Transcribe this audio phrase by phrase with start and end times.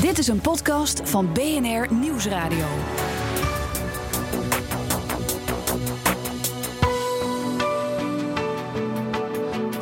[0.00, 3.09] Dit is een podcast van BNR Nieuwsradio.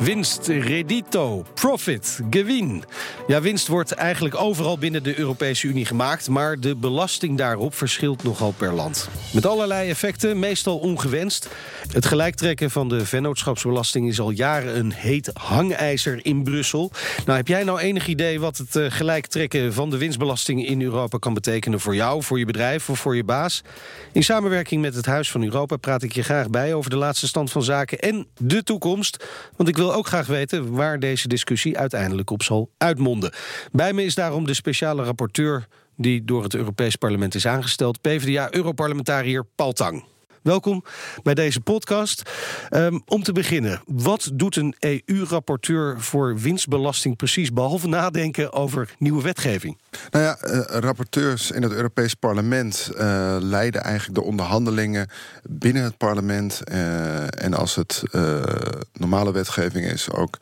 [0.09, 2.83] Winst, redito, profit, gewin.
[3.27, 8.23] Ja, winst wordt eigenlijk overal binnen de Europese Unie gemaakt, maar de belasting daarop verschilt
[8.23, 9.09] nogal per land.
[9.33, 11.49] Met allerlei effecten, meestal ongewenst.
[11.91, 16.91] Het gelijktrekken van de vennootschapsbelasting is al jaren een heet hangijzer in Brussel.
[17.25, 21.17] Nou, heb jij nou enig idee wat het uh, gelijktrekken van de winstbelasting in Europa
[21.17, 23.63] kan betekenen voor jou, voor je bedrijf of voor je baas?
[24.11, 27.27] In samenwerking met het Huis van Europa praat ik je graag bij over de laatste
[27.27, 29.25] stand van zaken en de toekomst.
[29.55, 33.33] Want ik wil ook graag weten waar deze discussie uiteindelijk op zal uitmonden.
[33.71, 39.45] Bij me is daarom de speciale rapporteur die door het Europees Parlement is aangesteld, PvdA-europarlementariër
[39.55, 40.03] Paul Tang.
[40.49, 40.83] Welkom
[41.23, 42.31] bij deze podcast.
[42.69, 49.21] Um, om te beginnen, wat doet een EU-rapporteur voor winstbelasting precies, behalve nadenken over nieuwe
[49.21, 49.77] wetgeving?
[50.11, 55.09] Nou ja, uh, rapporteurs in het Europees Parlement uh, leiden eigenlijk de onderhandelingen
[55.43, 56.61] binnen het parlement.
[56.71, 58.03] Uh, en als het
[58.93, 60.37] normale wetgeving is, ook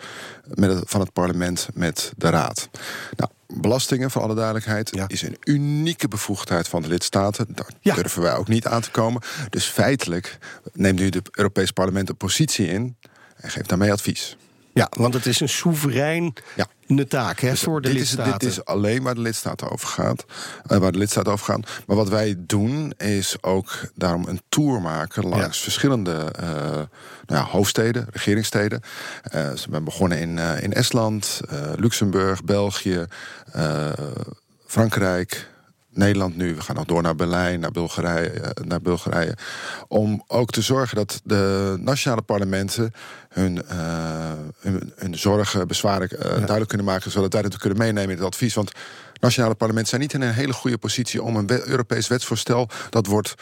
[0.54, 2.70] met van het parlement met de raad.
[3.16, 5.08] Nou, belastingen, voor alle duidelijkheid, ja.
[5.08, 7.48] is een unieke bevoegdheid van de lidstaten.
[7.50, 7.96] Daar ja.
[7.96, 9.22] durven wij ook niet aan te komen.
[9.50, 10.38] Dus feitelijk
[10.74, 12.98] neemt nu het Europees Parlement een positie in
[13.36, 14.38] en geeft daarmee advies.
[14.74, 16.68] Ja, want het is een soeverein ja
[17.08, 18.34] taak hè, dus voor de dit lidstaten.
[18.34, 20.26] Is, dit is alleen waar de lidstaten over gaat.
[20.72, 21.64] Uh, waar de lidstaten over gaan.
[21.88, 25.64] Maar wat wij doen is ook daarom een tour maken langs ja.
[25.64, 26.88] verschillende uh, nou
[27.26, 28.82] ja, hoofdsteden, regeringssteden.
[29.24, 31.42] Uh, we zijn begonnen in, in Estland,
[31.76, 33.06] Luxemburg, België,
[34.66, 35.48] Frankrijk.
[35.98, 36.56] Nederland nu.
[36.56, 39.38] We gaan nog door naar Berlijn, naar Bulgarije, naar Bulgarije.
[39.88, 42.94] Om ook te zorgen dat de nationale parlementen
[43.30, 46.28] hun, uh, hun, hun, zorgen, bezwaren uh, ja.
[46.28, 48.54] duidelijk kunnen maken, zodat wij het kunnen meenemen in het advies.
[48.54, 48.72] Want
[49.20, 53.34] nationale parlementen zijn niet in een hele goede positie om een Europees wetsvoorstel dat wordt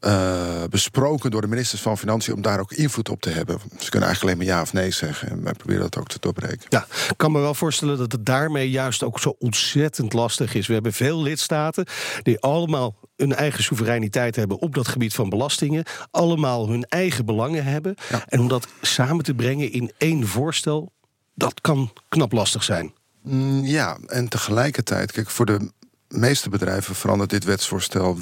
[0.00, 3.58] uh, besproken door de ministers van Financiën om daar ook invloed op te hebben.
[3.78, 6.18] Ze kunnen eigenlijk alleen maar ja of nee zeggen en wij proberen dat ook te
[6.20, 6.66] doorbreken.
[6.68, 10.66] Ja, ik kan me wel voorstellen dat het daarmee juist ook zo ontzettend lastig is.
[10.66, 11.86] We hebben veel lidstaten
[12.22, 17.64] die allemaal hun eigen soevereiniteit hebben op dat gebied van belastingen, allemaal hun eigen belangen
[17.64, 17.94] hebben.
[18.10, 18.24] Ja.
[18.26, 20.92] En om dat samen te brengen in één voorstel,
[21.34, 22.92] dat kan knap lastig zijn.
[23.22, 25.70] Mm, ja, en tegelijkertijd, kijk, voor de
[26.08, 28.18] meeste bedrijven verandert dit wetsvoorstel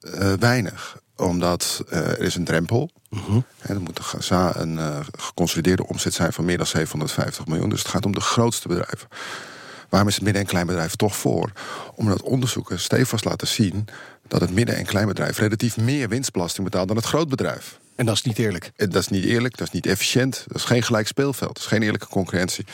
[0.00, 2.90] uh, weinig omdat uh, er is een drempel.
[3.10, 3.42] Uh -huh.
[3.58, 7.68] Er moet een, een uh, geconsolideerde omzet zijn van meer dan 750 miljoen.
[7.68, 9.08] Dus het gaat om de grootste bedrijven.
[9.88, 11.52] Waarom is het midden- en kleinbedrijf toch voor?
[11.94, 13.84] Omdat onderzoeken stevast laten zien
[14.28, 17.78] dat het midden- en kleinbedrijf relatief meer winstbelasting betaalt dan het grootbedrijf.
[17.96, 18.72] En dat is niet eerlijk.
[18.76, 20.44] Dat is niet eerlijk, dat is niet efficiënt.
[20.46, 21.54] Dat is geen gelijk speelveld.
[21.54, 22.64] Dat is geen eerlijke concurrentie.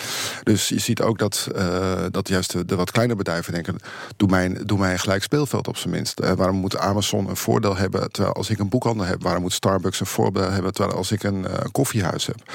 [0.42, 3.76] Dus je ziet ook dat, uh, dat juist de, wat kleine bedrijven denken...
[4.16, 6.20] doe mij, doe mij een gelijk speelveld op zijn minst.
[6.20, 9.22] Uh, waarom moet Amazon een voordeel hebben terwijl als ik een boekhandel heb?
[9.22, 12.52] Waarom moet Starbucks een voordeel hebben terwijl als ik een uh, koffiehuis heb?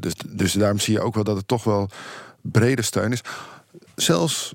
[0.00, 1.88] dus, dus daarom zie je ook wel dat het toch wel
[2.42, 3.20] brede steun is.
[3.94, 4.52] Zelfs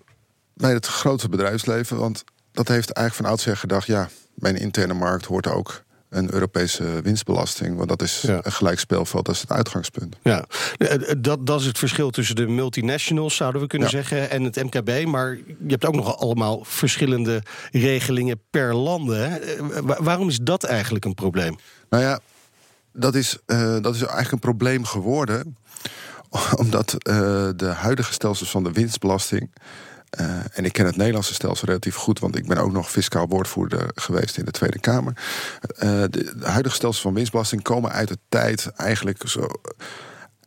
[0.53, 1.97] bij het grote bedrijfsleven.
[1.97, 3.87] Want dat heeft eigenlijk van oudsher gedacht...
[3.87, 5.83] ja, bij een interne markt hoort ook
[6.17, 7.77] een Europese winstbelasting.
[7.77, 8.39] Want dat is ja.
[8.41, 10.15] een gelijk speelveld, dat is het uitgangspunt.
[10.21, 10.45] Ja,
[11.17, 13.93] dat, dat is het verschil tussen de multinationals, zouden we kunnen ja.
[13.93, 15.05] zeggen, en het MKB.
[15.05, 19.31] Maar je hebt ook nog allemaal verschillende regelingen per landen.
[19.31, 19.39] Hè?
[19.81, 21.55] Waarom is dat eigenlijk een probleem?
[21.89, 22.19] Nou ja,
[22.93, 25.57] dat is, uh, dat is eigenlijk een probleem geworden
[26.63, 27.15] omdat uh,
[27.55, 29.51] de huidige stelsels van de winstbelasting.
[30.19, 33.27] Uh, en ik ken het Nederlandse stelsel relatief goed, want ik ben ook nog fiscaal
[33.27, 35.13] woordvoerder geweest in de Tweede Kamer.
[35.13, 39.47] Uh, de, de, huidige stelsels van winstbelasting komen uit de tijd eigenlijk zo.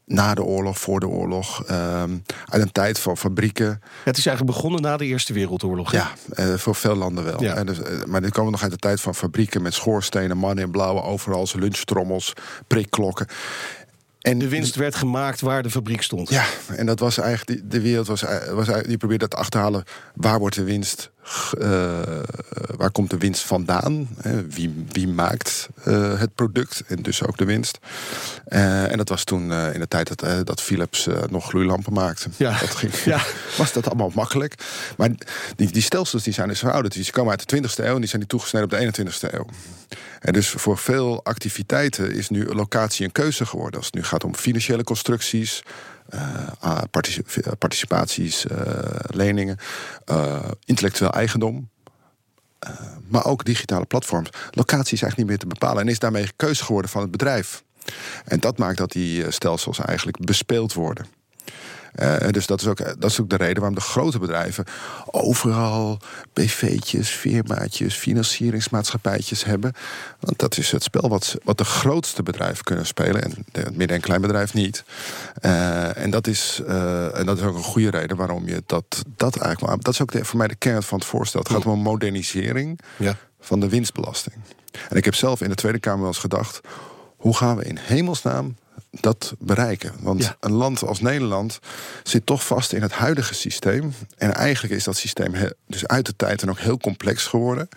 [0.05, 3.67] Na de oorlog, voor de oorlog, um, uit een tijd van fabrieken.
[3.67, 5.93] Ja, het is eigenlijk begonnen na de Eerste Wereldoorlog.
[5.93, 7.43] Ja, uh, voor veel landen wel.
[7.43, 7.65] Ja.
[7.65, 11.03] Dus, maar dit komen nog uit de tijd van fabrieken met schoorstenen, mannen in blauwe
[11.03, 12.33] overal, lunchtrommels,
[12.67, 13.27] prikklokken.
[14.27, 16.29] En de winst werd gemaakt waar de fabriek stond.
[16.29, 16.45] Ja,
[16.77, 19.85] en dat was eigenlijk, de wereld was, was die probeerde dat achterhalen.
[20.15, 21.11] Waar wordt de winst,
[21.59, 21.99] uh,
[22.77, 24.09] waar komt de winst vandaan?
[24.49, 27.79] Wie, wie maakt uh, het product en dus ook de winst?
[28.49, 32.29] Uh, en dat was toen in de tijd dat, dat Philips nog gloeilampen maakte.
[32.37, 32.59] Ja.
[32.59, 33.21] Dat ging, ja.
[33.59, 34.55] was dat allemaal makkelijk.
[34.97, 35.11] Maar
[35.57, 36.95] die, die stelsels die zijn dus verouderd.
[36.95, 39.47] Die komen uit de 20e eeuw en die zijn die toegesneden op de 21e eeuw.
[40.21, 43.77] En dus voor veel activiteiten is nu locatie een keuze geworden.
[43.77, 45.63] Als het nu gaat om financiële constructies,
[46.15, 46.83] uh,
[47.59, 48.59] participaties, uh,
[49.07, 49.59] leningen,
[50.11, 51.69] uh, intellectueel eigendom.
[53.09, 54.31] maar ook digitale platforms.
[54.51, 57.65] Locatie is eigenlijk niet meer te bepalen en is daarmee keuze geworden van het bedrijf.
[58.25, 61.16] En dat maakt dat die stelsels eigenlijk bespeeld worden.
[62.31, 64.65] Dus dat is, ook, dat is ook de reden waarom de grote bedrijven
[65.07, 65.99] overal
[66.33, 69.73] BV'tjes, firmaatjes, financieringsmaatschappijtjes hebben.
[70.21, 73.97] Want dat is het spel wat, wat de grootste bedrijven kunnen spelen en het midden-
[73.97, 74.85] en kleinbedrijf niet.
[75.43, 79.03] Uh, en, dat is, uh, en dat is ook een goede reden waarom je dat,
[79.17, 79.81] dat eigenlijk wel.
[79.81, 81.41] Dat is ook de, voor mij de kern van het voorstel.
[81.41, 83.17] Het gaat om modernisering ja.
[83.41, 84.37] van de winstbelasting.
[84.89, 86.61] En ik heb zelf in de Tweede Kamer wel eens gedacht:
[87.17, 88.57] hoe gaan we in hemelsnaam
[89.01, 89.93] dat bereiken.
[90.01, 91.59] Want een land als Nederland
[92.03, 93.95] zit toch vast in het huidige systeem.
[94.17, 95.35] En eigenlijk is dat systeem
[95.67, 97.69] dus uit de tijd dan ook heel complex geworden.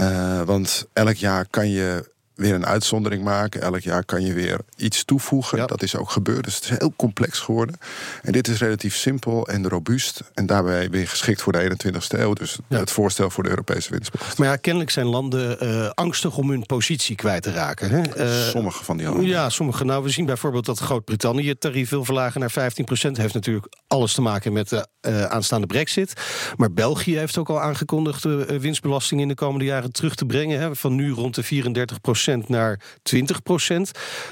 [0.00, 2.10] Uh, want elk jaar kan je
[2.42, 3.60] weer een uitzondering maken.
[3.60, 5.66] Elk jaar kan je weer iets toevoegen.
[5.66, 6.44] Dat is ook gebeurd.
[6.44, 7.76] Dus het is heel complex geworden.
[8.22, 10.22] En dit is relatief simpel en robuust.
[10.34, 12.32] En daarbij weer geschikt voor de 21ste eeuw.
[12.32, 14.38] Dus het voorstel voor de Europese winstbelasting.
[14.38, 17.90] Maar ja, kennelijk zijn landen uh, angstig om hun positie kwijt te raken.
[17.90, 18.02] Hè?
[18.16, 19.26] Uh, sommige van die landen.
[19.26, 19.84] Ja, sommige.
[19.84, 23.16] Nou, we zien bijvoorbeeld dat Groot-Brittannië het tarief wil verlagen naar 15 procent.
[23.16, 26.12] Heeft natuurlijk alles te maken met de uh, aanstaande brexit.
[26.56, 30.60] Maar België heeft ook al aangekondigd de winstbelasting in de komende jaren terug te brengen.
[30.60, 30.76] Hè?
[30.76, 32.80] Van nu rond de 34 procent naar
[33.16, 33.90] 20%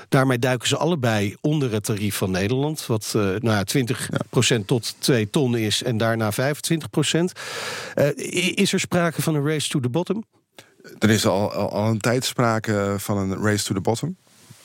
[0.09, 2.87] Daarmee duiken ze allebei onder het tarief van Nederland.
[2.87, 3.65] Wat uh, nou ja,
[4.61, 6.37] 20% tot 2 ton is en daarna 25%
[7.95, 8.09] uh,
[8.55, 10.25] is er sprake van een race to the bottom?
[10.99, 14.17] Er is al, al een tijd sprake van een race to the bottom.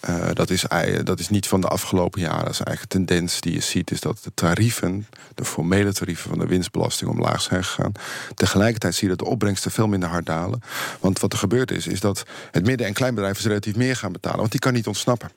[0.09, 0.65] Uh, dat, is,
[1.03, 2.43] dat is niet van de afgelopen jaren.
[2.43, 6.39] Dat is eigenlijk tendens die je ziet, is dat de tarieven, de formele tarieven van
[6.39, 7.91] de winstbelasting omlaag zijn gegaan.
[8.33, 10.61] Tegelijkertijd zie je dat de opbrengsten veel minder hard dalen.
[10.99, 14.39] Want wat er gebeurd is, is dat het midden- en kleinbedrijf relatief meer gaan betalen,
[14.39, 15.29] want die kan niet ontsnappen.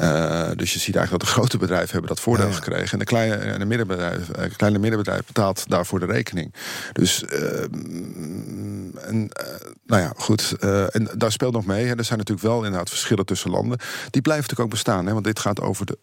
[0.00, 2.92] Uh, dus je ziet eigenlijk dat de grote bedrijven hebben dat voordeel gekregen.
[2.92, 6.54] En de kleine, en de middenbedrijf, uh, kleine middenbedrijf betaalt daarvoor de rekening.
[6.92, 7.62] Dus, uh,
[9.08, 9.30] en,
[9.86, 10.52] nou ja, goed.
[10.90, 11.86] en daar speelt nog mee.
[11.86, 11.96] Hè.
[11.96, 13.78] Er zijn natuurlijk wel inderdaad verschillen tussen landen.
[14.10, 15.06] Die blijven natuurlijk ook bestaan.
[15.06, 15.98] Hè, want dit gaat over de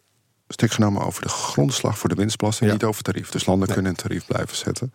[0.47, 3.29] stuk genomen over de grondslag voor de winstbelasting, niet over tarief.
[3.29, 4.91] Dus landen kunnen een tarief blijven zetten.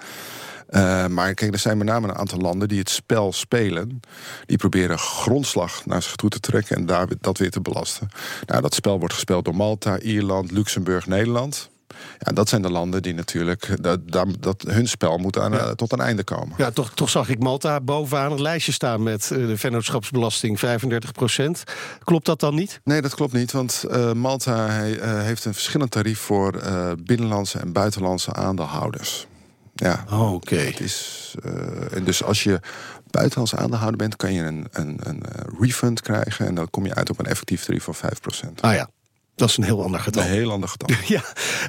[0.70, 4.00] Uh, maar kijk, er zijn met name een aantal landen die het spel spelen.
[4.46, 8.08] Die proberen grondslag naar zich toe te trekken en daar, dat weer te belasten.
[8.46, 11.70] Nou, dat spel wordt gespeeld door Malta, Ierland, Luxemburg, Nederland.
[12.18, 13.76] Ja, dat zijn de landen die natuurlijk.
[13.82, 14.00] Dat,
[14.38, 15.74] dat hun spel moet aan, ja.
[15.74, 16.54] tot een einde komen.
[16.56, 21.64] Ja, toch, toch zag ik Malta bovenaan het lijstje staan met de vennootschapsbelasting 35 procent.
[22.04, 22.80] Klopt dat dan niet?
[22.84, 23.52] Nee, dat klopt niet.
[23.52, 29.26] Want uh, Malta hij, uh, heeft een verschillend tarief voor uh, binnenlandse en buitenlandse aandeelhouders.
[29.74, 30.54] Ja, oh, oké.
[30.54, 30.74] Okay.
[31.44, 32.60] Uh, en dus als je
[33.10, 35.22] buitenlands aandeelhouder bent, kan je een, een, een
[35.60, 36.46] refund krijgen.
[36.46, 38.60] En dan kom je uit op een effectief tarief van 5%.
[38.60, 38.88] Ah ja.
[39.40, 40.22] Dat is een heel ander getal.
[40.22, 40.96] Een heel ander getal.
[41.16, 41.22] ja,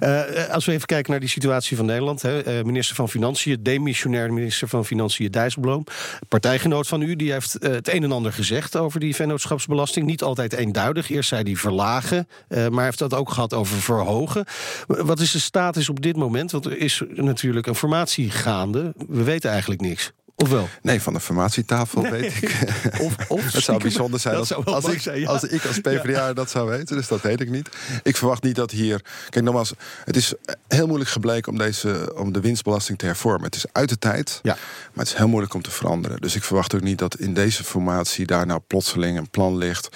[0.04, 2.22] uh, als we even kijken naar die situatie van Nederland.
[2.22, 5.84] Hè, uh, minister van Financiën, demissionair minister van Financiën Dijsselbloem.
[6.28, 10.06] Partijgenoot van u, die heeft uh, het een en ander gezegd over die vennootschapsbelasting.
[10.06, 11.10] Niet altijd eenduidig.
[11.10, 12.28] Eerst zei hij verlagen,
[12.70, 14.46] maar heeft dat ook gehad over verhogen.
[14.88, 16.52] Wat is de status op dit moment?
[16.52, 18.94] Want er is natuurlijk een formatie gaande.
[19.08, 20.12] We weten eigenlijk niks.
[20.42, 20.70] Of wel?
[20.82, 22.12] Nee, van de formatietafel nee.
[22.12, 22.58] weet ik.
[23.06, 25.28] Of, of het zou bijzonder zijn als, als, ik, zijn, ja.
[25.28, 26.34] als ik als PvdA ja.
[26.34, 26.96] dat zou weten.
[26.96, 27.70] Dus dat weet ik niet.
[28.04, 29.02] Ik verwacht niet dat hier...
[29.30, 29.74] Kijk, nogmaals,
[30.06, 30.34] het is
[30.68, 33.46] heel moeilijk gebleken om, deze, om de winstbelasting te hervormen.
[33.46, 34.54] Het is uit de tijd, ja.
[34.94, 36.22] maar het is heel moeilijk om te veranderen.
[36.22, 39.90] Dus ik verwacht ook niet dat in deze formatie daar nou plotseling een plan ligt...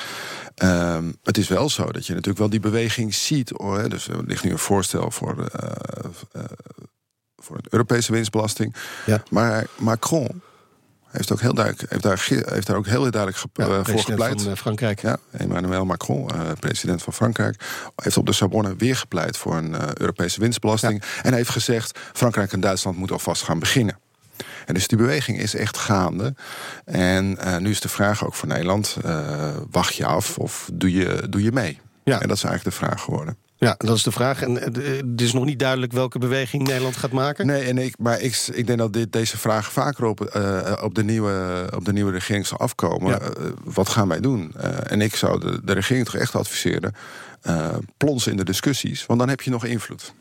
[0.63, 3.49] Um, het is wel zo dat je natuurlijk wel die beweging ziet.
[3.49, 3.89] Hoor.
[3.89, 5.37] Dus er ligt nu een voorstel voor...
[5.37, 5.69] Uh,
[6.35, 6.43] uh,
[7.45, 8.75] voor een Europese winstbelasting.
[9.05, 9.23] Ja.
[9.29, 10.41] Maar Macron
[11.15, 14.41] heeft ook heel duidelijk, heeft daar, heeft daar ook heel duidelijk ge, ja, voor gepleit.
[14.41, 15.01] Van Frankrijk.
[15.01, 17.63] Ja, Emmanuel Macron, uh, president van Frankrijk,
[17.95, 21.03] heeft op de Sorbonne weer gepleit voor een Europese winstbelasting.
[21.03, 21.23] Ja.
[21.23, 23.97] En heeft gezegd: Frankrijk en Duitsland moeten alvast gaan beginnen.
[24.65, 26.35] En dus die beweging is echt gaande.
[26.85, 28.97] En uh, nu is de vraag ook voor Nederland:
[29.71, 31.79] wacht je af of doe je, doe je mee?
[32.03, 32.21] Ja.
[32.21, 33.37] En dat is eigenlijk de vraag geworden.
[33.65, 34.41] Ja, dat is de vraag.
[34.41, 37.45] En het is nog niet duidelijk welke beweging Nederland gaat maken.
[37.45, 40.95] Nee, en ik, maar ik, ik denk dat dit, deze vraag vaker op, uh, op,
[40.95, 43.11] de nieuwe, op de nieuwe regering zal afkomen.
[43.11, 43.21] Ja.
[43.21, 44.53] Uh, wat gaan wij doen?
[44.57, 46.93] Uh, en ik zou de, de regering toch echt adviseren:
[47.97, 50.13] plons in de discussies, want dan heb je nog invloed.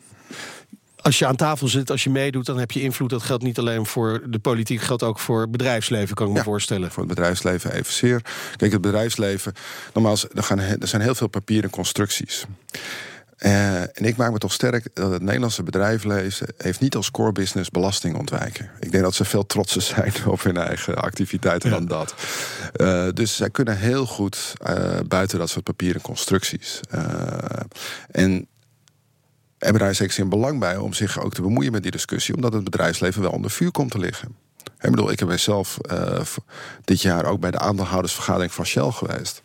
[0.96, 3.10] Als je aan tafel zit, als je meedoet, dan heb je invloed.
[3.10, 6.42] Dat geldt niet alleen voor de politiek, geldt ook voor het bedrijfsleven, kan ik me
[6.42, 6.90] voorstellen.
[6.90, 8.22] Voor het bedrijfsleven evenzeer.
[8.56, 9.52] Kijk, het bedrijfsleven,
[9.94, 12.44] nogmaals, er, gaan, er zijn heel veel papieren constructies.
[13.38, 17.32] Uh, en ik maak me toch sterk dat het Nederlandse bedrijfsleven heeft niet als core
[17.32, 18.70] business belasting ontwijken.
[18.80, 21.76] Ik denk dat ze veel trotser zijn op hun eigen activiteiten ja.
[21.76, 22.14] dan dat.
[22.76, 26.80] Uh, dus zij kunnen heel goed uh, buiten dat soort papieren constructies.
[28.10, 28.46] en
[29.58, 32.52] hebben daar zeker een belang bij om zich ook te bemoeien met die discussie, omdat
[32.52, 34.36] het bedrijfsleven wel onder vuur komt te liggen.
[34.80, 35.78] Ik bedoel, ik heb zelf
[36.84, 39.42] dit jaar ook bij de aandeelhoudersvergadering van Shell geweest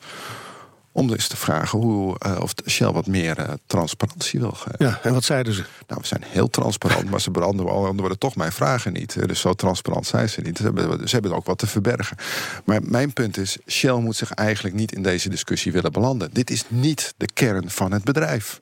[0.92, 4.86] om eens te vragen hoe, uh, of Shell wat meer uh, transparantie wil geven.
[4.86, 5.64] Ja, en wat zeiden ze?
[5.88, 9.28] Nou, we zijn heel transparant, maar ze beantwoorden toch mijn vragen niet.
[9.28, 10.58] Dus zo transparant zijn ze niet.
[10.58, 12.18] Ze hebben, ze hebben ook wat te verbergen.
[12.66, 16.30] Maar mijn punt is, Shell moet zich eigenlijk niet in deze discussie willen belanden.
[16.34, 18.62] Dit is niet de kern van het bedrijf.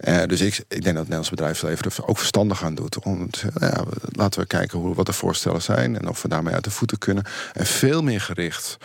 [0.00, 2.98] Uh, dus ik, ik denk dat het Nederlands bedrijfsleven er ook verstandig aan doet.
[2.98, 3.28] Om
[3.60, 6.70] ja, laten we kijken hoe, wat de voorstellen zijn en of we daarmee uit de
[6.70, 7.24] voeten kunnen.
[7.52, 8.76] En veel meer gericht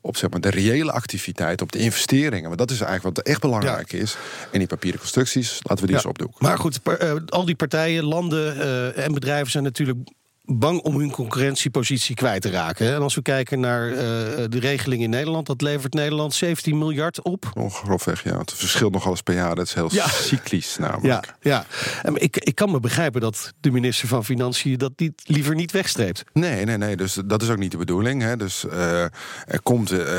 [0.00, 2.46] op zeg maar, de reële activiteit, op de investeringen.
[2.46, 4.16] Want dat is eigenlijk wat echt belangrijk is.
[4.52, 6.34] En die papieren constructies, laten we die eens opdoen.
[6.38, 9.98] Maar goed, uh, al die partijen, landen uh, en bedrijven zijn natuurlijk
[10.44, 12.94] bang om hun concurrentiepositie kwijt te raken.
[12.94, 17.22] En als we kijken naar uh, de regeling in Nederland, dat levert Nederland 17 miljard
[17.22, 17.50] op.
[17.54, 18.38] Ongeveer, ja.
[18.38, 19.54] Het verschilt nog alles per jaar.
[19.54, 20.08] Dat is heel ja.
[20.08, 21.34] cyclisch namelijk.
[21.40, 21.64] Ja,
[22.02, 22.10] ja.
[22.14, 26.24] Ik, ik kan me begrijpen dat de minister van Financiën dat niet, liever niet wegstreept.
[26.32, 26.96] Nee, nee, nee.
[26.96, 28.22] Dus dat is ook niet de bedoeling.
[28.22, 28.36] Hè.
[28.36, 29.02] Dus uh,
[29.46, 29.92] er komt...
[29.92, 30.18] Uh,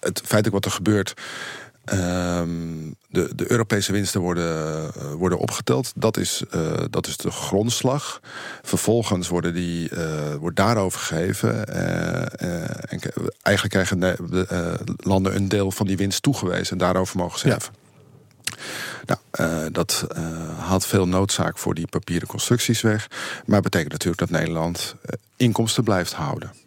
[0.00, 1.14] het feitelijk wat er gebeurt
[1.84, 5.92] Um, de, de, Europese winsten worden, uh, worden opgeteld.
[5.96, 8.20] Dat is, uh, dat is de grondslag.
[8.62, 11.66] Vervolgens worden die, uh, wordt daarover gegeven.
[12.88, 13.00] en
[13.42, 16.72] eigenlijk krijgen de, landen een deel van die winst toegewezen.
[16.72, 17.74] En daarover mogen ze heffen.
[19.04, 20.06] Nou, dat
[20.58, 23.08] haalt veel noodzaak voor die papieren constructies weg.
[23.46, 24.94] Maar betekent natuurlijk dat Nederland
[25.36, 26.61] inkomsten blijft houden.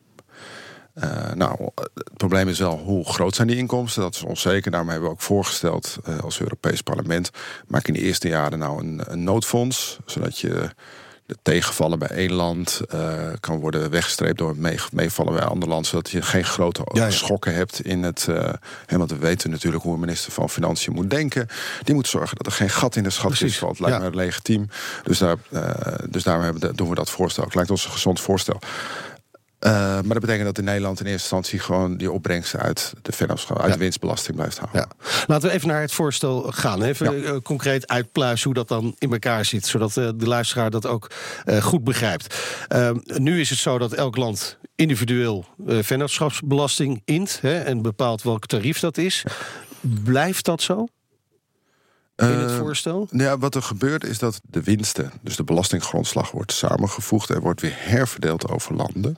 [1.04, 4.02] Uh, nou, het probleem is wel hoe groot zijn die inkomsten.
[4.02, 4.72] Dat is onzeker.
[4.72, 7.30] Daarom hebben we ook voorgesteld uh, als Europees Parlement...
[7.68, 10.00] maak in de eerste jaren nou een, een noodfonds...
[10.06, 10.70] zodat je
[11.26, 14.56] de tegenvallen bij één land uh, kan worden weggestreept door
[14.92, 17.12] meevallen bij een ander land, zodat je geen grote ja, ja.
[17.12, 18.28] schokken hebt in het.
[18.88, 21.48] Want we weten natuurlijk hoe een minister van Financiën moet denken.
[21.84, 23.80] Die moet zorgen dat er geen gat in de schatkist valt.
[23.80, 24.10] Lijkt ja.
[24.10, 24.68] me legitiem.
[25.04, 25.38] Dus, daar,
[26.10, 27.44] dus daarom hebben doen we dat voorstel.
[27.44, 28.60] Het lijkt ons een gezond voorstel.
[29.60, 33.12] Uh, maar dat betekent dat in Nederland in eerste instantie gewoon die opbrengst uit de
[33.12, 33.74] vennootschap, uit ja.
[33.74, 34.88] de winstbelasting blijft houden.
[35.00, 35.08] Ja.
[35.28, 36.84] Laten we even naar het voorstel gaan.
[36.84, 37.32] Even ja.
[37.32, 41.12] uh, concreet uitpluizen hoe dat dan in elkaar zit, zodat uh, de luisteraar dat ook
[41.62, 42.36] goed begrijpt.
[43.06, 48.80] Nu is het zo dat elk land individueel vennootschapsbelasting int hè, en bepaalt welk tarief
[48.80, 49.24] dat is.
[49.82, 50.88] Blijft dat zo?
[52.16, 53.08] in het voorstel?
[53.12, 57.40] Uh, ja, wat er gebeurt is dat de winsten, dus de belastinggrondslag, wordt samengevoegd en
[57.40, 59.18] wordt weer herverdeeld over landen.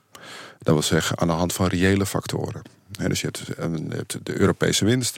[0.60, 2.62] Dat wil zeggen aan de hand van reële factoren.
[3.08, 5.18] dus je hebt, de Europese winst,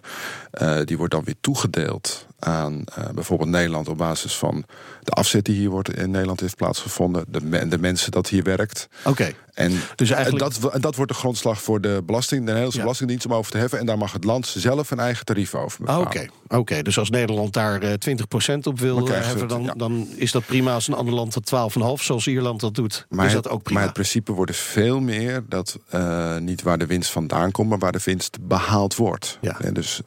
[0.62, 4.66] uh, die wordt dan weer toegedeeld aan uh, bijvoorbeeld Nederland op basis van
[5.04, 8.90] de afzet die hier wordt in Nederland heeft plaatsgevonden, de, de mensen dat hier werkt.
[9.04, 9.34] Oké.
[9.60, 10.62] En dus eigenlijk...
[10.62, 12.84] dat, dat wordt de grondslag voor de belasting, de Nederlandse ja.
[12.84, 13.80] Belastingdienst om over te heffen.
[13.80, 16.08] En daar mag het land zelf een eigen tarief over bepalen.
[16.08, 16.82] Oké, oké.
[16.82, 19.74] dus als Nederland daar uh, 20% op wil hebben, dan, ja.
[19.74, 20.74] dan is dat prima.
[20.74, 23.80] Als een ander land dat 12,5, zoals Ierland dat doet, maar is dat ook prima.
[23.80, 27.70] Maar het principe wordt dus veel meer dat uh, niet waar de winst vandaan komt,
[27.70, 29.38] maar waar de winst behaald wordt.
[29.42, 29.60] Ja.
[29.62, 30.02] En dus,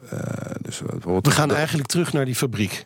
[0.61, 0.81] dus
[1.21, 1.53] We gaan de...
[1.53, 2.85] eigenlijk terug naar die fabriek.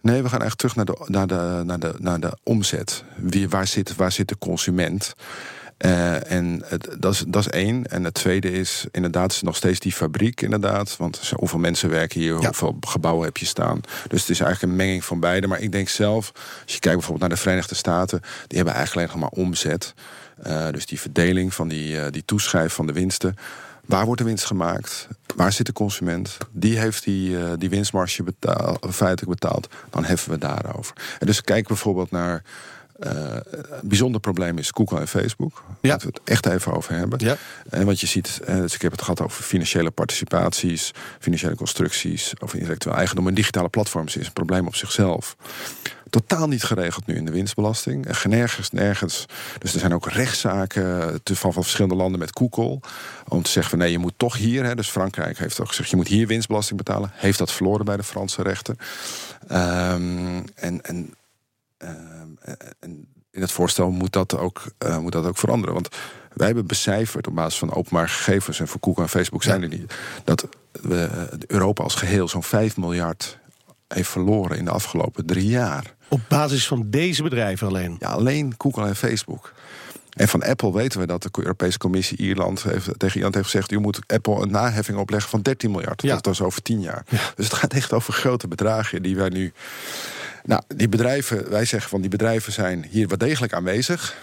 [0.00, 3.04] Nee, we gaan echt terug naar de, naar de, naar de, naar de omzet.
[3.16, 5.14] Wie, waar, zit, waar zit de consument?
[5.78, 7.86] Uh, en het, dat, is, dat is één.
[7.86, 10.96] En het tweede is inderdaad is nog steeds die fabriek, inderdaad.
[10.96, 12.46] Want hoeveel mensen werken hier, ja.
[12.46, 13.80] hoeveel gebouwen heb je staan.
[14.08, 15.46] Dus het is eigenlijk een menging van beide.
[15.46, 19.10] Maar ik denk zelf, als je kijkt bijvoorbeeld naar de Verenigde Staten, die hebben eigenlijk
[19.10, 19.94] alleen nog maar omzet.
[20.46, 23.36] Uh, dus die verdeling van die, uh, die toeschrijf van de winsten.
[23.86, 25.08] Waar wordt de winst gemaakt?
[25.36, 26.38] Waar zit de consument?
[26.50, 29.68] Die heeft die, uh, die winstmarge betaal, feitelijk betaald.
[29.90, 30.96] Dan heffen we daarover.
[31.18, 32.42] En dus kijk bijvoorbeeld naar.
[33.00, 33.10] Uh,
[33.42, 35.62] een bijzonder probleem is Google en Facebook.
[35.80, 35.88] Ja.
[35.88, 37.18] Laten we het echt even over hebben.
[37.24, 37.36] Ja.
[37.70, 42.56] En wat je ziet, dus ik heb het gehad over financiële participaties, financiële constructies, over
[42.56, 45.36] intellectueel eigendom en digitale platforms is een probleem op zichzelf
[46.10, 48.06] totaal niet geregeld nu in de winstbelasting.
[48.06, 49.26] En nergens, nergens.
[49.58, 52.80] Dus er zijn ook rechtszaken van, van verschillende landen met Google.
[53.28, 54.64] Om te zeggen van nee, je moet toch hier.
[54.64, 57.10] Hè, dus Frankrijk heeft ook gezegd, je moet hier winstbelasting betalen.
[57.12, 58.76] Heeft dat verloren bij de Franse rechter.
[59.52, 61.14] Um, en, en,
[61.78, 62.38] um,
[62.80, 65.74] en in het voorstel moet dat ook, uh, moet dat ook veranderen.
[65.74, 65.88] Want
[66.32, 68.60] wij hebben becijferd op basis van openbaar gegevens...
[68.60, 69.94] en voor Google en Facebook zijn er niet...
[70.24, 73.38] dat we, Europa als geheel zo'n 5 miljard
[73.88, 75.95] heeft verloren in de afgelopen drie jaar.
[76.08, 77.96] Op basis van deze bedrijven alleen?
[77.98, 79.52] Ja, alleen Google en Facebook.
[80.16, 83.72] En van Apple weten we dat de Europese Commissie Ierland heeft, tegen Ierland heeft gezegd:
[83.72, 86.02] u moet Apple een naheffing opleggen van 13 miljard.
[86.02, 86.14] Ja.
[86.14, 87.04] Dat is over 10 jaar.
[87.08, 87.18] Ja.
[87.34, 89.52] Dus het gaat echt over grote bedragen die wij nu.
[90.44, 94.16] Nou, die bedrijven, wij zeggen van die bedrijven zijn hier wel degelijk aanwezig.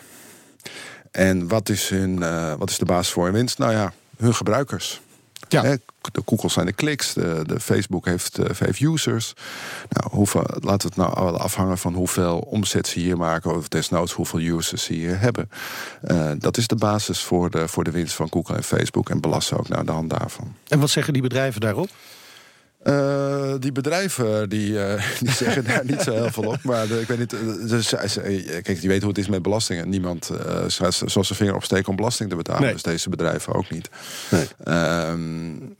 [1.12, 3.58] En wat is, hun, uh, wat is de basis voor hun winst?
[3.58, 5.02] Nou ja, hun gebruikers.
[5.48, 5.64] Ja.
[5.64, 5.76] Hè,
[6.12, 9.34] de Google zijn de kliks, de, de Facebook heeft uh, vijf users.
[9.90, 14.14] Nou, hoeveel, laten we het nou afhangen van hoeveel omzet ze hier maken, of desnoods
[14.14, 15.50] hoeveel users ze hier hebben.
[16.04, 19.22] Uh, dat is de basis voor de, voor de winst van Google en Facebook en
[19.22, 20.56] belasten ook naar de hand daarvan.
[20.68, 21.90] En wat zeggen die bedrijven daarop?
[22.84, 26.64] Uh, die bedrijven die, uh, die zeggen daar niet zo heel veel op.
[26.64, 27.36] Maar de, ik weet niet.
[27.70, 29.90] Dus, kijk, die weten hoe het is met belastingen.
[29.90, 30.38] Niemand uh,
[30.68, 32.62] gaat zoals zijn vinger opsteken om belasting te betalen.
[32.62, 32.74] Nee.
[32.74, 33.90] Dus deze bedrijven ook niet.
[34.32, 34.48] Nee.
[35.08, 35.76] Um,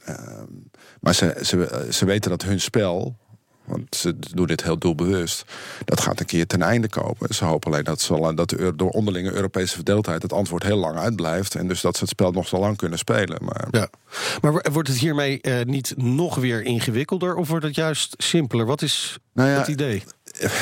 [1.00, 3.16] maar ze, ze, ze weten dat hun spel.
[3.64, 5.44] Want ze doen dit heel doelbewust.
[5.84, 7.34] Dat gaat een keer ten einde komen.
[7.34, 10.96] Ze hopen alleen dat, ze, dat de, door onderlinge Europese verdeeldheid het antwoord heel lang
[10.96, 11.54] uitblijft.
[11.54, 13.44] En dus dat ze het spel nog zo lang kunnen spelen.
[13.44, 13.88] Maar, ja.
[14.40, 17.34] maar wordt het hiermee uh, niet nog weer ingewikkelder?
[17.34, 18.66] Of wordt het juist simpeler?
[18.66, 20.02] Wat is nou ja, het idee?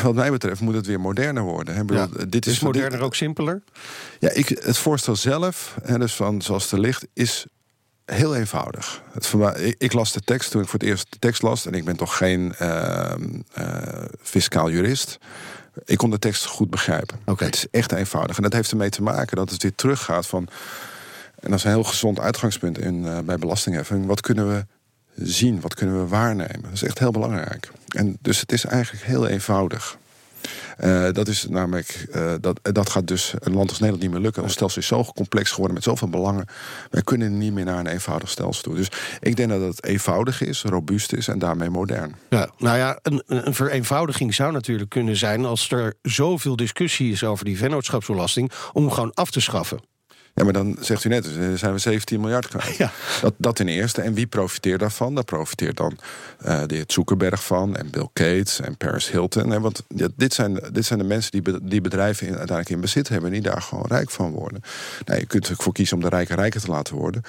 [0.03, 1.75] Wat mij betreft moet het weer moderner worden.
[1.75, 1.85] Hè.
[1.85, 2.25] Bedoel, ja.
[2.29, 3.63] dit is, is moderner dit, ook simpeler?
[4.19, 7.47] Ja, ik, het voorstel zelf, hè, dus van zoals het er ligt, is
[8.13, 9.03] heel eenvoudig.
[9.13, 11.67] Het, ik, ik, las de tekst toen ik voor het eerst de tekst las.
[11.67, 13.13] En ik ben toch geen uh,
[13.59, 13.77] uh,
[14.23, 15.19] fiscaal jurist.
[15.85, 17.19] Ik kon de tekst goed begrijpen.
[17.25, 17.47] Okay.
[17.47, 18.37] Het is echt eenvoudig.
[18.37, 20.49] En dat heeft ermee te maken dat het weer teruggaat van...
[21.41, 24.07] en dat is een heel gezond uitgangspunt in, uh, bij belastingheffing.
[24.07, 24.67] Wat kunnen we
[25.25, 25.61] zien?
[25.61, 26.63] Wat kunnen we waarnemen?
[26.63, 27.71] Dat is echt heel belangrijk.
[27.89, 29.99] En dus het is eigenlijk heel eenvoudig.
[30.81, 34.21] Uh, dat is namelijk, uh, dat, dat gaat dus een land als Nederland niet meer
[34.21, 34.43] lukken.
[34.43, 36.47] Ons stelsel is zo complex geworden met zoveel belangen.
[36.91, 38.75] Wij kunnen niet meer naar een eenvoudig stelsel toe.
[38.75, 38.89] Dus
[39.21, 42.15] ik denk dat het eenvoudig is, robuust is en daarmee modern.
[42.31, 47.25] Ja, nou ja, een, een vereenvoudiging zou natuurlijk kunnen zijn als er zoveel discussie is
[47.25, 49.91] over die vennootschapsbelasting, om gewoon af te schaffen.
[50.35, 52.77] Ja, maar dan zegt u net, dan zijn we 17 miljard kwijt.
[52.83, 52.93] Ja.
[53.21, 54.03] Dat, dat ten eerste.
[54.03, 55.15] En wie profiteert daarvan?
[55.15, 55.99] Daar profiteert dan
[56.47, 57.77] uh, de heer Zuckerberg van...
[57.77, 59.61] en Bill Gates en Paris Hilton.
[59.61, 59.83] Want
[60.15, 63.29] dit, zijn, dit zijn de mensen die, be, die bedrijven in, uiteindelijk in bezit hebben...
[63.29, 64.63] en die daar gewoon rijk van worden.
[65.05, 67.23] Nou, je kunt ervoor kiezen om de rijken rijker te laten worden...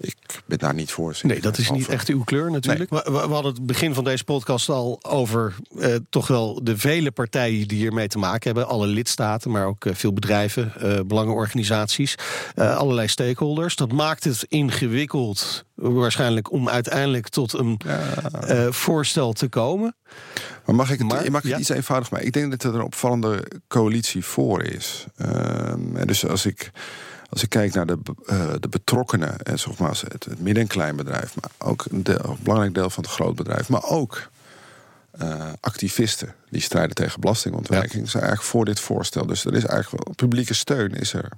[0.00, 1.18] Ik ben daar niet voor.
[1.22, 2.90] Nee, dat is niet echt uw kleur natuurlijk.
[2.90, 3.00] Nee.
[3.04, 7.10] We, we, hadden het begin van deze podcast al over uh, toch wel de vele
[7.10, 8.68] partijen die hiermee te maken hebben.
[8.68, 12.14] Alle lidstaten, maar ook uh, veel bedrijven, uh, belangenorganisaties,
[12.54, 13.76] allerlei stakeholders.
[13.76, 18.72] Dat maakt het ingewikkeld waarschijnlijk om uiteindelijk tot een ja.
[18.72, 19.96] voorstel te komen.
[20.64, 21.58] Maar mag ik het, maar, mag ik ja.
[21.58, 22.26] iets eenvoudig maken?
[22.26, 25.06] Ik denk dat er een opvallende coalitie voor is.
[25.16, 26.70] Ehm, en dus als ik
[27.36, 30.68] als ik kijk naar de, uh, de betrokkenen, en zeg maar, het, het midden- en
[30.68, 34.28] kleinbedrijf, maar ook een, deel, een belangrijk deel van het grootbedrijf, maar ook
[35.22, 38.10] uh, activisten die strijden tegen belastingontwijking, ja.
[38.10, 39.26] zijn eigenlijk voor dit voorstel.
[39.26, 41.28] Dus er is eigenlijk wel publieke steun is er.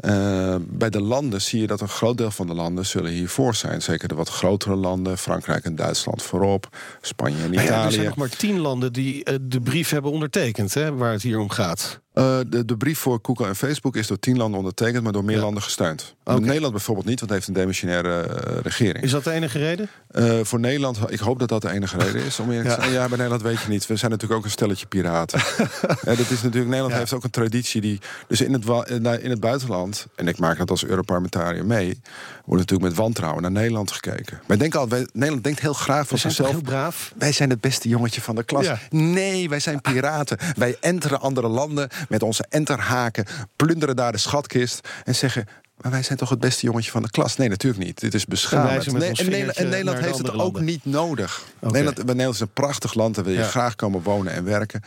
[0.00, 3.54] Uh, bij de landen zie je dat een groot deel van de landen zullen hiervoor
[3.54, 3.82] zijn.
[3.82, 7.68] Zeker de wat grotere landen, Frankrijk en Duitsland voorop, Spanje en Italië.
[7.68, 11.12] Ja, er zijn nog maar tien landen die uh, de brief hebben ondertekend, hè, waar
[11.12, 12.00] het hier om gaat.
[12.14, 15.24] Uh, de, de, brief voor Google en Facebook is door tien landen ondertekend, maar door
[15.24, 15.42] meer ja.
[15.42, 16.14] landen gesteund.
[16.24, 16.40] Okay.
[16.40, 19.04] Nederland bijvoorbeeld niet, want heeft een demissionaire uh, regering.
[19.04, 19.88] Is dat de enige reden?
[20.12, 22.40] Uh, voor Nederland, ik hoop dat dat de enige reden is.
[22.40, 22.74] Om eerlijk ja.
[22.74, 22.92] te zijn.
[22.92, 23.86] ja, bij Nederland weet je niet.
[23.86, 25.40] We zijn natuurlijk ook een stelletje piraten.
[26.04, 26.98] dat is natuurlijk, Nederland ja.
[26.98, 28.00] heeft ook een traditie die.
[28.28, 28.90] Dus in het,
[29.22, 32.00] in het buitenland, en ik maak dat als Europarlementariër mee,
[32.44, 34.40] wordt natuurlijk met wantrouwen naar Nederland gekeken.
[34.46, 36.50] Maar denk al, wij, Nederland denkt heel graag van zichzelf.
[36.50, 37.12] Heel braaf.
[37.16, 38.66] Wij zijn het beste jongetje van de klas.
[38.90, 40.38] Nee, wij zijn piraten.
[40.56, 45.46] wij enteren andere landen met onze enterhaken, plunderen daar de schatkist en zeggen.
[45.82, 47.36] Maar wij zijn toch het beste jongetje van de klas?
[47.36, 48.00] Nee, natuurlijk niet.
[48.00, 48.86] Dit is beschamend.
[48.86, 50.44] En, nee, en, Nederland, en Nederland heeft het landen.
[50.46, 51.42] ook niet nodig.
[51.56, 51.70] Okay.
[51.70, 53.14] Nederland, Nederland is een prachtig land.
[53.14, 53.46] Daar wil je ja.
[53.46, 54.82] graag komen wonen en werken.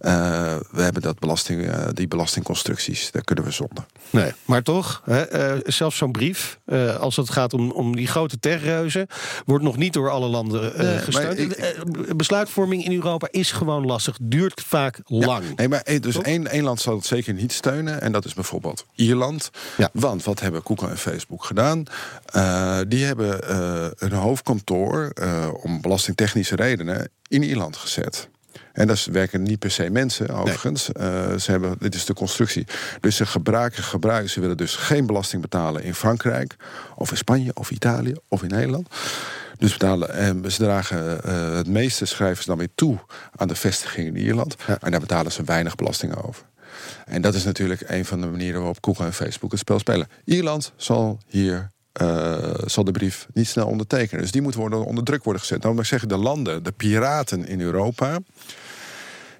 [0.00, 3.84] Uh, we hebben dat belasting, uh, die belastingconstructies, daar kunnen we zonder.
[4.10, 6.58] Nee, maar toch, hè, uh, zelfs zo'n brief,
[7.00, 9.06] als het gaat om, om die grote techreuzen,
[9.44, 11.38] wordt nog niet door alle landen gesteund.
[11.38, 15.56] Ik, Besluitvorming in Europa is gewoon lastig, duurt vaak ja, lang.
[15.56, 18.86] Nee, maar dus één, één land zal het zeker niet steunen, en dat is bijvoorbeeld
[18.94, 19.50] Ierland.
[19.76, 19.90] Ja.
[19.92, 21.84] Want wat hebben Google en Facebook gedaan?
[22.88, 23.54] die hebben
[24.04, 25.12] een hoofdkantoor
[25.62, 28.28] om belastingtechnische redenen in Ierland gezet.
[28.72, 30.88] En dat werken niet per se mensen, overigens.
[30.92, 31.10] Nee.
[31.10, 32.66] Uh, ze hebben, dit is de constructie.
[33.00, 36.56] Dus ze gebruiken, gebruiken, ze willen dus geen belasting betalen in Frankrijk,
[36.94, 38.88] of in Spanje, of Italië, of in Nederland.
[39.58, 42.98] Dus betalen, en ze dragen uh, het meeste schrijven ze dan weer toe
[43.36, 44.56] aan de vestiging in Ierland.
[44.66, 44.78] Ja.
[44.80, 46.44] En daar betalen ze weinig belasting over.
[47.06, 50.08] En dat is natuurlijk een van de manieren waarop Google en Facebook het spel spelen.
[50.24, 54.22] Ierland zal hier uh, zal de brief niet snel ondertekenen.
[54.22, 55.62] Dus die moet worden onder druk worden gezet.
[55.62, 58.18] Dan moet ik zeggen, de landen, de piraten in Europa.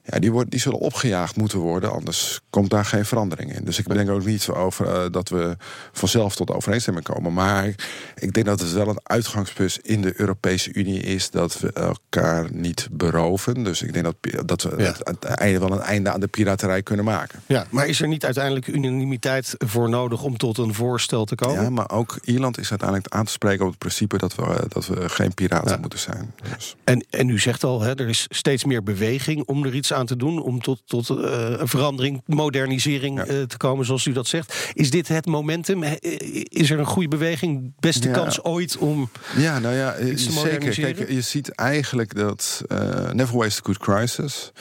[0.07, 3.65] Ja, die, wordt, die zullen opgejaagd moeten worden, anders komt daar geen verandering in.
[3.65, 5.57] Dus ik denk ook niet over uh, dat we
[5.93, 7.33] vanzelf tot overeenstemming komen.
[7.33, 7.67] Maar
[8.15, 12.47] ik denk dat het wel een uitgangspunt in de Europese Unie is dat we elkaar
[12.53, 13.65] niet beroven.
[13.65, 17.05] Dus ik denk dat, dat we het einde wel een einde aan de piraterij kunnen
[17.05, 17.41] maken.
[17.47, 21.63] Ja, maar is er niet uiteindelijk unanimiteit voor nodig om tot een voorstel te komen?
[21.63, 24.87] Ja, maar ook Ierland is uiteindelijk aan te spreken op het principe dat we, dat
[24.87, 26.35] we geen piraten moeten zijn.
[26.55, 26.77] Dus.
[26.85, 30.07] En, en u zegt al, hè, er is steeds meer beweging om er iets aan
[30.07, 31.17] te doen, om tot, tot uh,
[31.57, 34.71] een verandering, modernisering uh, te komen, zoals u dat zegt.
[34.73, 35.83] Is dit het momentum?
[35.83, 37.73] Is er een goede beweging?
[37.81, 39.11] Beste kans ooit om.
[39.37, 40.75] Ja, nou ja, zeker.
[40.75, 42.65] Kijk, je ziet eigenlijk dat
[43.13, 44.53] Never Waste a Good Crisis.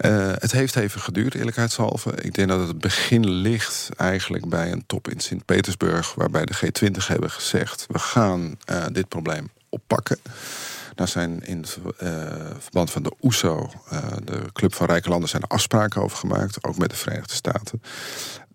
[0.00, 2.10] Uh, het heeft even geduurd, eerlijkheidshalve.
[2.22, 7.06] Ik denk dat het begin ligt eigenlijk bij een top in Sint-Petersburg, waarbij de G20
[7.06, 10.18] hebben gezegd: we gaan uh, dit probleem oppakken.
[10.94, 11.64] Daar zijn in
[12.02, 12.10] uh,
[12.58, 16.64] verband van de OESO, e de Club van Rijke Landen, zijn er afspraken over gemaakt,
[16.64, 17.82] ook met de Verenigde Staten.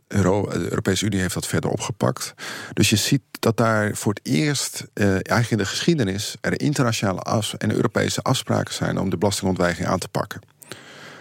[0.08, 2.34] Euro, de Europese Unie heeft dat verder opgepakt.
[2.74, 7.54] Dus je ziet dat daar voor het eerst, eigenlijk in de geschiedenis, er internationale af
[7.54, 10.42] en Europese afspraken zijn om de belastingontwijking aan te pakken.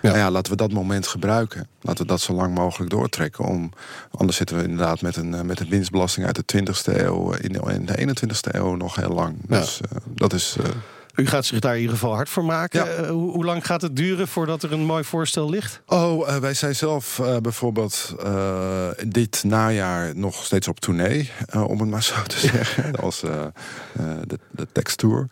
[0.02, 0.09] Ja.
[0.09, 1.68] Nou ja, laten we dat moment gebruiken.
[1.81, 3.44] Laten we dat zo lang mogelijk doortrekken.
[3.44, 3.72] Om,
[4.11, 7.52] anders zitten we inderdaad met een, met een winstbelasting uit de 20e eeuw in
[7.87, 9.37] de 21e eeuw nog heel lang.
[9.48, 9.59] Ja.
[9.59, 10.57] Dus uh, dat is.
[10.61, 10.66] Uh,
[11.18, 12.85] u gaat zich daar in ieder geval hard voor maken.
[12.85, 13.00] Ja.
[13.00, 15.81] Uh, hoe, hoe, lang gaat het duren voordat er een mooi voorstel ligt?
[15.87, 18.16] Oh, uh, wij zijn zelf uh, bijvoorbeeld
[19.07, 24.66] dit najaar nog steeds op tournee, om het maar zo te zeggen, als de, de
[24.72, 25.28] teksttour.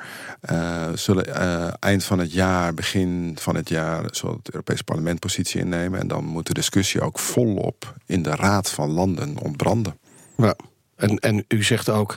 [0.95, 6.01] zullen eind van het jaar, begin van het jaar, zal het Europese parlement positie innemen.
[6.01, 9.99] En dan moet de discussie ook volop in de Raad van Landen ontbranden.
[10.37, 10.55] Ja.
[10.97, 12.17] En, en u zegt ook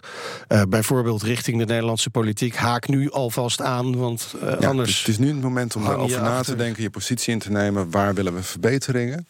[0.50, 2.56] uh, bijvoorbeeld richting de Nederlandse politiek...
[2.56, 5.00] haak nu alvast aan, want uh, ja, anders...
[5.00, 7.92] Het is nu het moment om erover na te denken, je positie in te nemen.
[7.92, 9.28] Waar willen we verbeteringen?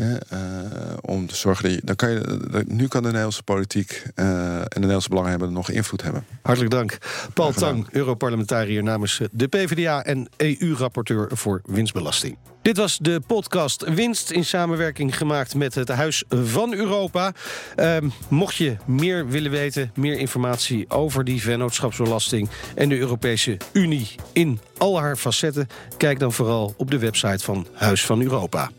[0.00, 0.16] Uh,
[1.00, 4.64] om te zorgen dat je, dan kan je, nu kan de Nederlandse politiek uh, en
[4.68, 6.24] de Nederlandse belanghebbenden nog invloed hebben.
[6.42, 6.98] Hartelijk dank.
[7.34, 12.36] Paul Tang, Europarlementariër namens de PvdA en EU-rapporteur voor winstbelasting.
[12.62, 17.32] Dit was de podcast Winst in samenwerking gemaakt met het Huis van Europa.
[17.76, 17.96] Uh,
[18.28, 24.60] mocht je meer willen weten, meer informatie over die vennootschapsbelasting en de Europese Unie in
[24.78, 28.70] al haar facetten, kijk dan vooral op de website van Huis van Europa.